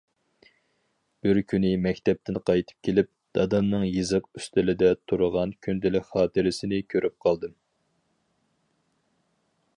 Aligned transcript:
بىر 1.25 1.39
كۈنى 1.51 1.73
مەكتەپتىن 1.83 2.39
قايتىپ 2.51 2.87
كېلىپ، 2.89 3.11
دادامنىڭ 3.39 3.85
يېزىق 3.89 4.31
ئۈستىلىدە 4.41 4.91
تۇرغان 5.13 5.55
كۈندىلىك 5.67 6.09
خاتىرىسىنى 6.11 6.83
كۆرۈپ 6.95 7.19
قالدىم. 7.27 7.55